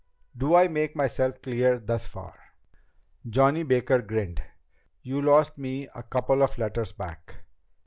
"Do 0.35 0.55
I 0.55 0.67
make 0.67 0.95
myself 0.95 1.43
clear 1.43 1.77
thus 1.77 2.07
far?" 2.07 2.33
Johnny 3.23 3.61
Baker 3.61 4.01
grinned. 4.01 4.41
"You 5.03 5.21
lost 5.21 5.59
me 5.59 5.89
a 5.93 6.01
couple 6.01 6.41
of 6.41 6.57
letters 6.57 6.91
back." 6.91 7.43